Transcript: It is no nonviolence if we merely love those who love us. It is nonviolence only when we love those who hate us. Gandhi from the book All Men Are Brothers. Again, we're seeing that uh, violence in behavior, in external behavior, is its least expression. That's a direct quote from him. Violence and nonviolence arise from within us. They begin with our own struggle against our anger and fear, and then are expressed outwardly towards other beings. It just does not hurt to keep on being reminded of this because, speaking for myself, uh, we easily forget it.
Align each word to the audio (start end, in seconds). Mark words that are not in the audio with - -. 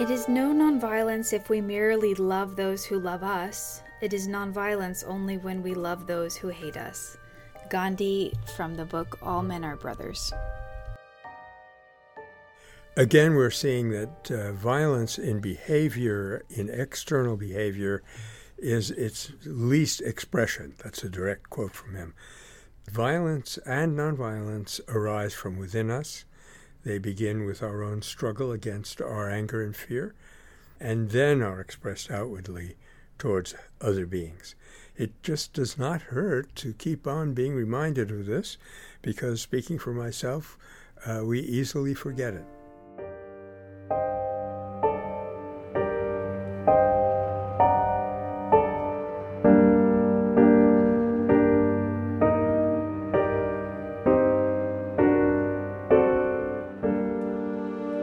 It 0.00 0.08
is 0.08 0.26
no 0.26 0.54
nonviolence 0.54 1.34
if 1.34 1.50
we 1.50 1.60
merely 1.60 2.14
love 2.14 2.56
those 2.56 2.82
who 2.82 2.98
love 2.98 3.22
us. 3.22 3.82
It 4.00 4.14
is 4.14 4.26
nonviolence 4.26 5.04
only 5.06 5.36
when 5.36 5.62
we 5.62 5.74
love 5.74 6.06
those 6.06 6.34
who 6.34 6.48
hate 6.48 6.78
us. 6.78 7.18
Gandhi 7.68 8.32
from 8.56 8.74
the 8.74 8.86
book 8.86 9.18
All 9.20 9.42
Men 9.42 9.64
Are 9.64 9.76
Brothers. 9.76 10.32
Again, 12.96 13.34
we're 13.34 13.50
seeing 13.50 13.90
that 13.90 14.30
uh, 14.30 14.52
violence 14.52 15.18
in 15.18 15.40
behavior, 15.40 16.42
in 16.48 16.70
external 16.70 17.36
behavior, 17.36 18.02
is 18.56 18.90
its 18.90 19.30
least 19.44 20.00
expression. 20.00 20.72
That's 20.82 21.04
a 21.04 21.10
direct 21.10 21.50
quote 21.50 21.74
from 21.74 21.96
him. 21.96 22.14
Violence 22.90 23.58
and 23.66 23.98
nonviolence 23.98 24.80
arise 24.88 25.34
from 25.34 25.58
within 25.58 25.90
us. 25.90 26.24
They 26.84 26.98
begin 26.98 27.44
with 27.44 27.62
our 27.62 27.82
own 27.82 28.02
struggle 28.02 28.52
against 28.52 29.00
our 29.00 29.30
anger 29.30 29.62
and 29.62 29.74
fear, 29.74 30.14
and 30.80 31.10
then 31.10 31.42
are 31.42 31.60
expressed 31.60 32.10
outwardly 32.10 32.76
towards 33.18 33.54
other 33.80 34.04
beings. 34.04 34.54
It 34.96 35.22
just 35.22 35.52
does 35.52 35.78
not 35.78 36.02
hurt 36.02 36.54
to 36.56 36.72
keep 36.72 37.06
on 37.06 37.34
being 37.34 37.54
reminded 37.54 38.10
of 38.10 38.26
this 38.26 38.56
because, 39.00 39.40
speaking 39.40 39.78
for 39.78 39.92
myself, 39.92 40.58
uh, 41.06 41.22
we 41.24 41.40
easily 41.40 41.94
forget 41.94 42.34
it. 42.34 42.44